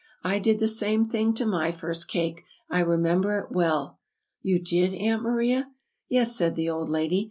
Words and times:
"I 0.23 0.39
did 0.39 0.57
the 0.57 0.67
same 0.67 1.05
thing 1.05 1.35
to 1.35 1.45
my 1.45 1.71
first 1.71 2.07
cake. 2.07 2.43
I 2.71 2.79
remember 2.79 3.37
it 3.37 3.51
well!" 3.51 3.99
"You 4.41 4.57
did, 4.57 4.95
Aunt 4.95 5.21
Maria?" 5.21 5.69
"Yes," 6.09 6.35
said 6.35 6.55
the 6.55 6.71
old 6.71 6.89
lady. 6.89 7.19